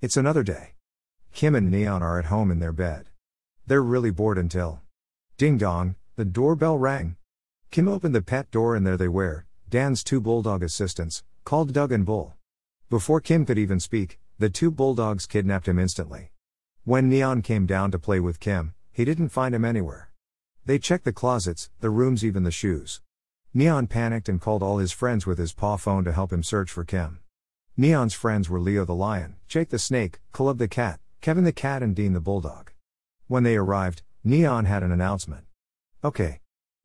[0.00, 0.74] It's another day.
[1.32, 3.06] Kim and Neon are at home in their bed.
[3.66, 4.80] They're really bored until.
[5.36, 7.16] Ding dong, the doorbell rang.
[7.72, 11.90] Kim opened the pet door and there they were, Dan's two bulldog assistants, called Doug
[11.90, 12.34] and Bull.
[12.88, 16.30] Before Kim could even speak, the two bulldogs kidnapped him instantly.
[16.84, 20.12] When Neon came down to play with Kim, he didn't find him anywhere.
[20.64, 23.00] They checked the closets, the rooms, even the shoes.
[23.52, 26.70] Neon panicked and called all his friends with his paw phone to help him search
[26.70, 27.18] for Kim.
[27.80, 31.80] Neon's friends were Leo the lion, Jake the snake, Caleb the cat, Kevin the cat,
[31.80, 32.72] and Dean the bulldog.
[33.28, 35.44] When they arrived, Neon had an announcement.
[36.02, 36.40] Okay.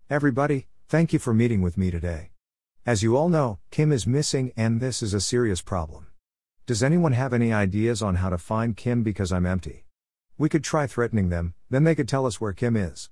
[0.08, 2.30] Everybody, thank you for meeting with me today.
[2.86, 6.10] As you all know, Kim is missing and this is a serious problem.
[6.68, 9.86] Does anyone have any ideas on how to find Kim because I'm empty?
[10.38, 13.10] We could try threatening them, then they could tell us where Kim is.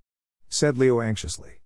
[0.50, 1.61] Said Leo anxiously.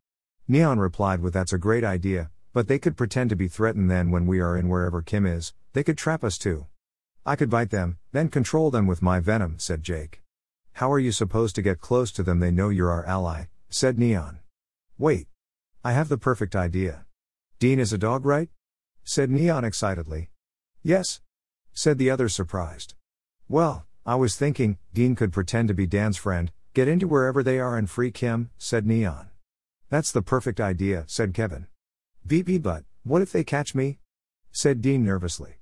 [0.47, 4.11] Neon replied with That's a great idea, but they could pretend to be threatened then
[4.11, 6.65] when we are in wherever Kim is, they could trap us too.
[7.25, 10.21] I could bite them, then control them with my venom, said Jake.
[10.71, 12.39] How are you supposed to get close to them?
[12.39, 14.39] They know you're our ally, said Neon.
[14.97, 15.27] Wait.
[15.83, 17.05] I have the perfect idea.
[17.59, 18.47] Dean is a dog, right?
[19.03, 20.29] said Neon excitedly.
[20.81, 21.19] Yes,
[21.73, 22.93] said the other surprised.
[23.49, 27.59] Well, I was thinking, Dean could pretend to be Dan's friend, get into wherever they
[27.59, 29.29] are and free Kim, said Neon.
[29.89, 31.67] That's the perfect idea, said Kevin.
[32.27, 33.99] BB, but, what if they catch me?
[34.51, 35.59] said Dean nervously.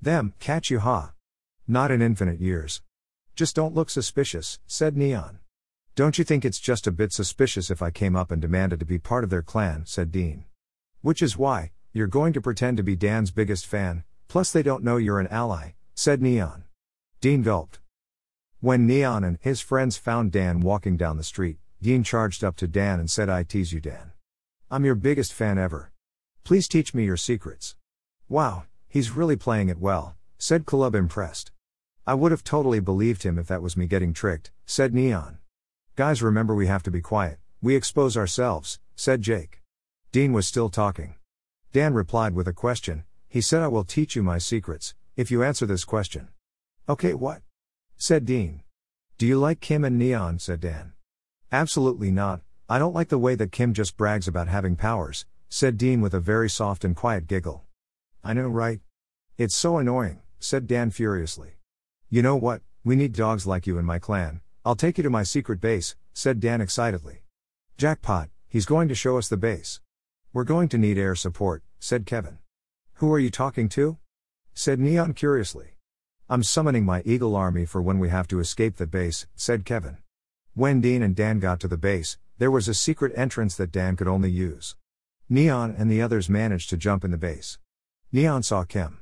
[0.00, 1.12] Them, catch you, ha.
[1.66, 2.82] Not in infinite years.
[3.34, 5.40] Just don't look suspicious, said Neon.
[5.96, 8.86] Don't you think it's just a bit suspicious if I came up and demanded to
[8.86, 10.44] be part of their clan, said Dean.
[11.00, 14.84] Which is why, you're going to pretend to be Dan's biggest fan, plus they don't
[14.84, 16.62] know you're an ally, said Neon.
[17.20, 17.80] Dean gulped.
[18.60, 22.68] When Neon and his friends found Dan walking down the street, Dean charged up to
[22.68, 24.12] Dan and said, I tease you, Dan.
[24.70, 25.90] I'm your biggest fan ever.
[26.44, 27.74] Please teach me your secrets.
[28.28, 28.64] Wow,
[28.94, 31.50] He's really playing it well, said Caleb impressed.
[32.06, 35.38] I would have totally believed him if that was me getting tricked, said Neon.
[35.96, 39.62] Guys, remember we have to be quiet, we expose ourselves, said Jake.
[40.12, 41.16] Dean was still talking.
[41.72, 45.42] Dan replied with a question, he said, I will teach you my secrets, if you
[45.42, 46.28] answer this question.
[46.88, 47.42] Okay, what?
[47.96, 48.62] said Dean.
[49.18, 50.38] Do you like Kim and Neon?
[50.38, 50.92] said Dan.
[51.50, 55.26] Absolutely not, I don't like the way that Kim just brags about having powers,
[55.56, 57.62] said Dean with a very soft and quiet giggle.
[58.24, 58.80] I know, right?
[59.38, 61.58] It's so annoying, said Dan furiously.
[62.10, 62.62] You know what?
[62.82, 64.40] We need dogs like you in my clan.
[64.64, 67.22] I'll take you to my secret base, said Dan excitedly.
[67.78, 69.78] Jackpot, he's going to show us the base.
[70.32, 72.38] We're going to need air support, said Kevin.
[72.94, 73.98] Who are you talking to?
[74.54, 75.76] said Neon curiously.
[76.28, 79.98] I'm summoning my eagle army for when we have to escape the base, said Kevin.
[80.54, 83.94] When Dean and Dan got to the base, there was a secret entrance that Dan
[83.94, 84.74] could only use.
[85.28, 87.58] Neon and the others managed to jump in the base.
[88.12, 89.00] Neon saw Kim.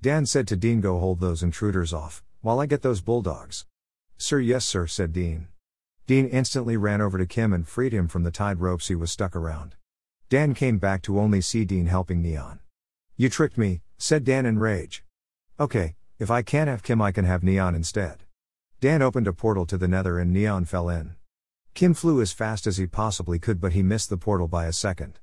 [0.00, 3.66] Dan said to Dean, Go hold those intruders off, while I get those bulldogs.
[4.16, 5.48] Sir, yes, sir, said Dean.
[6.06, 9.10] Dean instantly ran over to Kim and freed him from the tied ropes he was
[9.10, 9.74] stuck around.
[10.28, 12.60] Dan came back to only see Dean helping Neon.
[13.16, 15.02] You tricked me, said Dan in rage.
[15.58, 18.22] Okay, if I can't have Kim, I can have Neon instead.
[18.80, 21.16] Dan opened a portal to the nether and Neon fell in.
[21.74, 24.72] Kim flew as fast as he possibly could, but he missed the portal by a
[24.72, 25.18] second.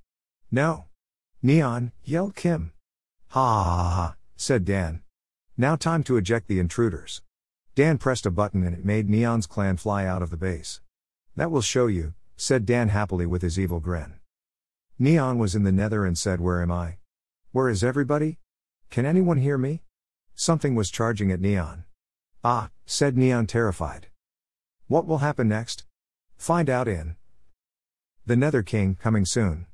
[0.54, 0.86] No!
[1.42, 2.74] Neon, yelled Kim.
[3.30, 5.02] Ha ha ha said Dan.
[5.58, 7.24] Now time to eject the intruders.
[7.74, 10.80] Dan pressed a button and it made Neon's clan fly out of the base.
[11.36, 14.20] That will show you, said Dan happily with his evil grin.
[15.00, 17.00] Neon was in the nether and said, Where am I?
[17.52, 18.38] Where is everybody?
[18.92, 19.82] Can anyone hear me?
[20.36, 21.86] Something was charging at Neon.
[22.44, 24.10] Ah, said Neon terrified.
[24.86, 25.86] What will happen next?
[26.38, 27.16] Find out in
[28.28, 29.66] The Nether King, coming soon.